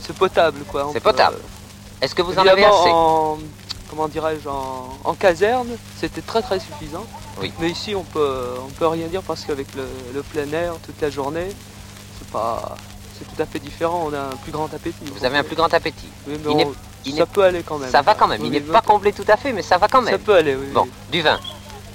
[0.00, 0.88] c'est potable quoi.
[0.92, 1.36] C'est peut, potable.
[1.36, 2.90] euh, Est-ce que vous en avez assez?
[2.90, 3.38] en,
[3.90, 5.68] comment dirais-je, en, en caserne,
[6.00, 7.04] c'était très très suffisant.
[7.40, 7.52] Oui.
[7.60, 11.00] Mais ici, on peut, on peut rien dire parce qu'avec le, le plein air toute
[11.00, 11.48] la journée,
[12.18, 12.76] c'est pas,
[13.18, 14.08] c'est tout à fait différent.
[14.10, 15.04] On a un plus grand appétit.
[15.14, 16.08] Vous avez un plus grand appétit.
[16.26, 17.90] Oui, mais Il n'est- on- il ça peut aller quand même.
[17.90, 18.44] Ça va quand même.
[18.44, 20.12] Il n'est pas comblé tout à fait, mais ça va quand même.
[20.14, 20.66] Ça peut aller, oui.
[20.72, 20.90] Bon, oui.
[21.12, 21.38] du vin.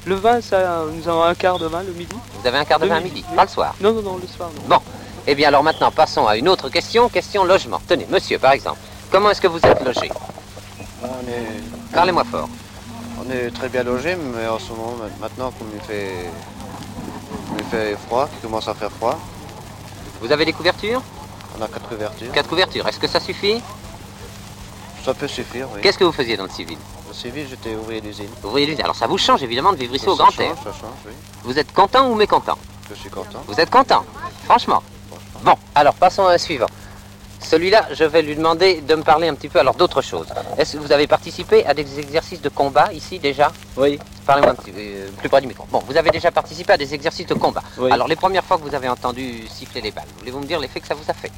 [0.05, 2.15] Le vin, ça, nous avons un quart de vin le midi.
[2.39, 3.75] Vous avez un quart de vin à midi, pas le soir.
[3.81, 4.49] Non, non, non, le soir.
[4.69, 4.77] Non.
[4.77, 4.81] Bon.
[5.27, 7.79] Eh bien alors maintenant, passons à une autre question, question logement.
[7.87, 8.79] Tenez, monsieur, par exemple,
[9.11, 10.09] comment est-ce que vous êtes logé?
[11.03, 11.61] On est,
[11.93, 12.49] Parlez-moi fort.
[13.19, 16.29] on est très bien logé, mais en ce moment, maintenant, comme il fait,
[17.57, 19.19] il fait froid, il commence à faire froid,
[20.21, 21.01] Vous avez des couvertures?
[21.57, 22.31] On a quatre couvertures.
[22.31, 22.87] Quatre couvertures.
[22.87, 23.61] Est-ce que ça suffit?
[25.03, 25.81] Ça peut suffire, oui.
[25.81, 26.77] Qu'est-ce que vous faisiez dans le civil?
[27.09, 28.29] Le civil, j'étais ouvrier d'usine.
[28.43, 28.83] Ouvrier d'usine.
[28.83, 30.55] Alors ça vous change évidemment de vivre ici Ça au grand air.
[30.63, 31.11] Ça change, oui.
[31.43, 32.57] Vous êtes content ou mécontent?
[32.89, 33.43] Je suis content.
[33.47, 34.05] Vous êtes content
[34.45, 34.81] Franchement
[35.43, 36.67] Bon, alors passons à un suivant.
[37.43, 40.27] Celui-là, je vais lui demander de me parler un petit peu alors d'autre chose.
[40.57, 43.51] Est-ce que vous avez participé à des exercices de combat ici déjà?
[43.75, 43.99] Oui.
[44.25, 45.65] Parlez-moi un petit peu euh, plus près du micro.
[45.71, 47.63] Bon, vous avez déjà participé à des exercices de combat.
[47.77, 47.91] Oui.
[47.91, 50.79] Alors les premières fois que vous avez entendu siffler les balles, voulez-vous me dire l'effet
[50.79, 51.31] que ça vous a fait?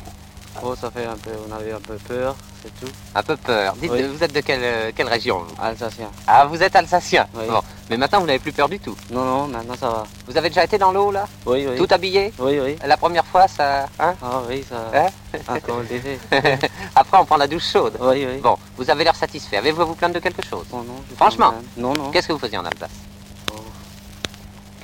[0.62, 2.92] Oh, ça fait un peu, on avait un peu peur, c'est tout.
[3.16, 3.74] Un peu peur.
[3.82, 4.04] Dites, Oui.
[4.04, 6.10] vous êtes de quelle, euh, quelle région vous Alsacien.
[6.28, 7.46] Ah, vous êtes alsacien Oui.
[7.50, 8.96] Bon, mais maintenant vous n'avez plus peur du tout.
[9.10, 10.04] Non, non, maintenant ça va.
[10.28, 11.26] Vous avez déjà été dans l'eau là?
[11.46, 11.76] Oui, oui.
[11.78, 12.32] Tout habillé?
[12.40, 12.78] Oui, oui.
[12.86, 13.88] La première fois, ça...
[14.00, 14.16] Hein?
[14.22, 14.76] Ah oui, ça...
[14.94, 15.10] Hein?
[15.48, 15.82] Ah, comment
[16.96, 17.98] Après, on prend la douche chaude.
[18.00, 18.40] Oui, oui.
[18.42, 19.58] Bon, vous avez l'air satisfait.
[19.58, 20.66] Avez-vous à vous plaindre de quelque chose?
[20.72, 21.56] Oh non, Franchement.
[21.76, 22.12] Non, non.
[22.12, 22.92] Qu'est-ce que vous faisiez en Alsace?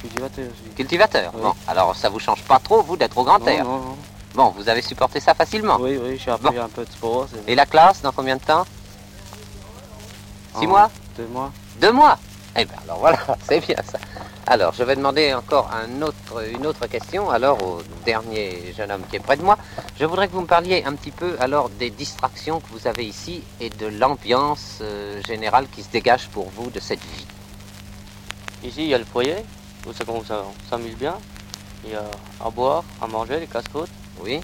[0.01, 0.75] Cultivateur aussi.
[0.75, 1.41] Cultivateur Oui.
[1.43, 3.97] Bon, alors ça vous change pas trop, vous, d'être au grand Non, air non, non.
[4.39, 6.61] Bon, vous avez supporté ça facilement Oui, oui, j'ai appris Bon.
[6.63, 7.27] un peu de sport.
[7.45, 8.65] Et la classe, dans combien de temps
[10.57, 11.51] Six En mois Deux mois.
[11.81, 12.17] Deux mois
[12.55, 13.99] Eh bien, alors voilà, c'est bien ça.
[14.47, 19.03] Alors, je vais demander encore un autre, une autre question, alors, au dernier jeune homme
[19.09, 19.57] qui est près de moi.
[19.99, 23.03] Je voudrais que vous me parliez un petit peu, alors, des distractions que vous avez
[23.05, 27.25] ici et de l'ambiance euh, générale qui se dégage pour vous de cette vie.
[28.63, 29.35] Ici, il y a le foyer,
[29.85, 31.17] où ça commence à- on s'amuse bien.
[31.83, 32.05] Il y a
[32.39, 33.89] à boire, à manger, les casse-côtes.
[34.19, 34.41] Oui.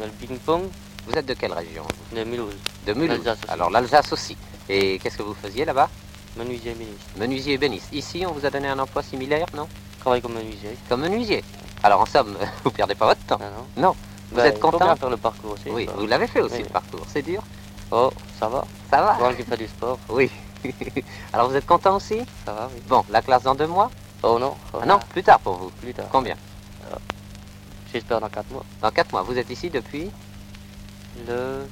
[0.00, 0.62] Le ping-pong.
[1.06, 2.54] Vous êtes de quelle région De Mulhouse.
[2.86, 3.28] De Mulhouse.
[3.48, 4.36] Alors, l'Alsace aussi.
[4.68, 5.88] Et qu'est-ce que vous faisiez là-bas
[6.36, 7.04] Menuisier ministre.
[7.16, 7.88] Menuisier et béniste.
[7.92, 9.68] Ici, on vous a donné un emploi similaire, non
[10.00, 10.76] Travaille comme menuisier.
[10.88, 11.42] Comme menuisier.
[11.82, 13.38] Alors, en somme, vous perdez pas votre temps.
[13.38, 13.82] non.
[13.88, 13.96] Non.
[14.32, 15.70] Vous Ben, êtes content bien faire le parcours aussi.
[15.70, 16.62] Oui, vous l'avez fait aussi Oui.
[16.64, 17.06] le parcours.
[17.12, 17.40] C'est dur
[17.92, 18.64] Oh, ça va.
[18.90, 19.98] Ça va Moi qui fais du sport.
[20.08, 20.28] Oui.
[21.32, 22.82] Alors, vous êtes content aussi Ça va, oui.
[22.88, 23.88] Bon, la classe dans deux mois
[24.24, 24.54] Oh non.
[24.74, 25.70] Ah non, plus tard pour vous.
[25.80, 26.06] Plus tard.
[26.10, 26.34] Combien
[27.92, 28.64] J'espère dans 4 mois.
[28.82, 29.22] Dans quatre mois.
[29.22, 30.10] Vous êtes ici depuis
[31.26, 31.66] Le...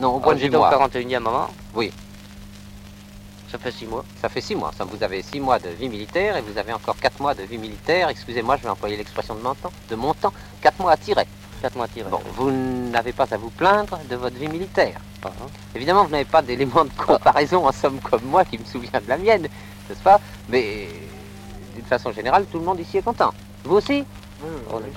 [0.00, 0.70] Non, au point Ah, de vue mois.
[0.70, 1.48] 41e maman.
[1.74, 1.92] Oui.
[3.50, 4.04] Ça fait 6 mois.
[4.20, 4.72] Ça fait six mois.
[4.76, 7.42] Ça, vous avez six mois de vie militaire et vous avez encore quatre mois de
[7.44, 8.08] vie militaire.
[8.08, 9.70] Excusez-moi, je vais employer l'expression de mon temps.
[9.88, 10.32] De mon temps.
[10.60, 11.26] Quatre mois à tirer.
[11.62, 12.10] 4 mois tirés.
[12.10, 15.00] Bon, vous n'avez pas à vous plaindre de votre vie militaire.
[15.74, 19.08] Évidemment, vous n'avez pas d'éléments de comparaison, en somme, comme moi, qui me souvient de
[19.08, 19.42] la mienne,
[19.88, 20.20] n'est-ce pas?
[20.50, 20.88] Mais
[21.74, 23.32] d'une façon générale, tout le monde ici est content.
[23.64, 24.04] Vous aussi?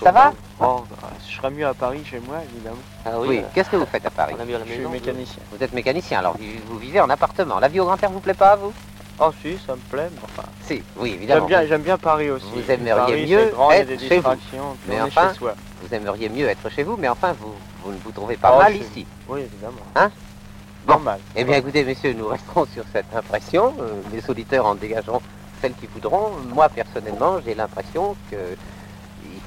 [0.04, 2.78] Ça va Oh, bah, je serais mieux à Paris chez moi, évidemment.
[3.06, 5.44] Ah oui, qu'est-ce que vous faites à Paris à la Je suis mécanicien.
[5.52, 6.36] Vous êtes mécanicien, alors
[6.68, 7.60] vous vivez en appartement.
[7.60, 8.74] La vie au grand-père vous plaît pas à vous?
[9.20, 10.48] Oh si, ça me plaît, mais enfin...
[10.62, 11.48] Si, oui, évidemment.
[11.48, 12.46] J'aime bien, j'aime bien Paris aussi.
[12.54, 14.30] Vous aimeriez Paris, mieux grand, être des chez vous.
[14.88, 15.56] Mais enfin, chez soi.
[15.82, 18.60] vous aimeriez mieux être chez vous, mais enfin, vous, vous ne vous trouvez pas Oh,
[18.60, 19.08] mal je- ici.
[19.28, 19.82] Oui, évidemment.
[19.96, 20.12] Hein?
[20.86, 20.94] Bon.
[20.94, 21.20] Normal.
[21.36, 23.74] Eh bien, écoutez, messieurs, nous resterons sur cette impression.
[23.80, 25.22] Euh, les auditeurs en dégageront
[25.62, 26.34] celles qu'ils voudront.
[26.54, 28.56] Moi, personnellement, j'ai l'impression qu'il ne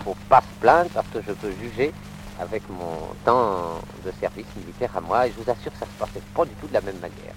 [0.05, 1.93] faut pas se plaindre parce que je peux juger
[2.41, 5.27] avec mon temps de service militaire à moi.
[5.27, 7.35] Et je vous assure que ça se passait pas du tout de la même manière.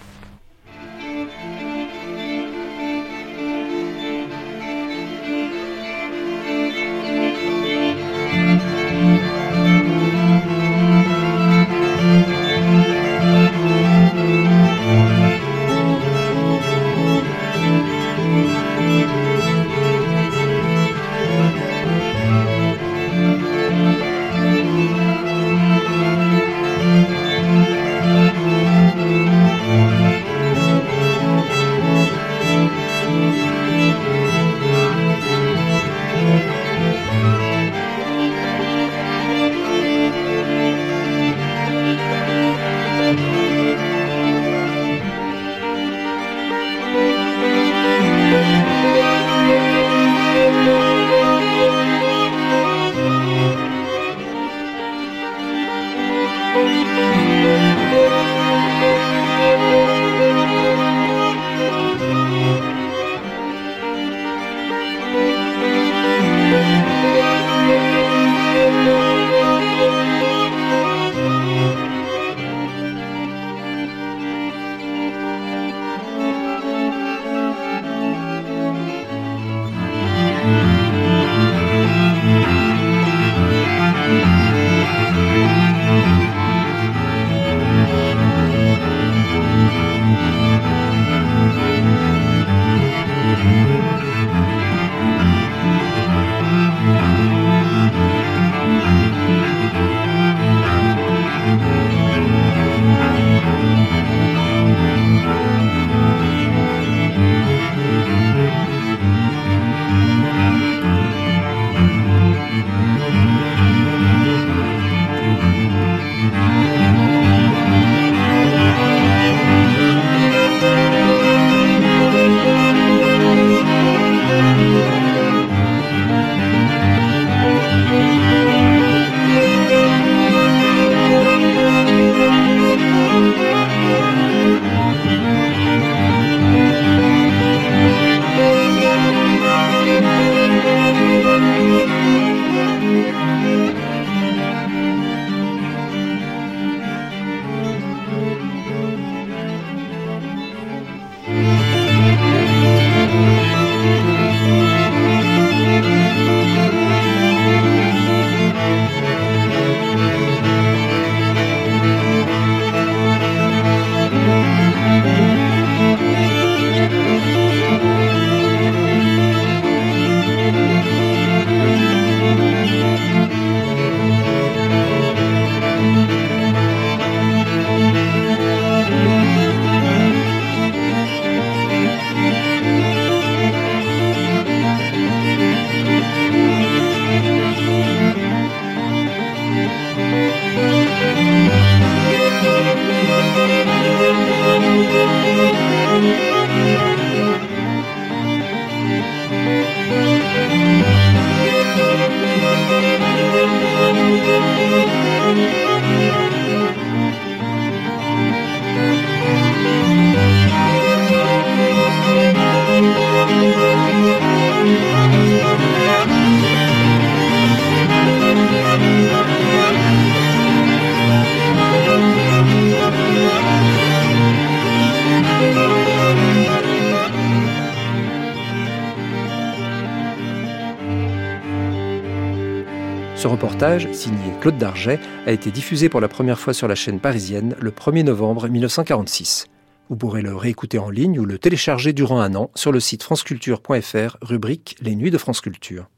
[233.92, 237.72] Signé Claude Darget, a été diffusé pour la première fois sur la chaîne parisienne le
[237.72, 239.48] 1er novembre 1946.
[239.90, 243.04] Vous pourrez le réécouter en ligne ou le télécharger durant un an sur le site
[243.04, 245.90] franceculture.fr, rubrique Les Nuits de France Culture.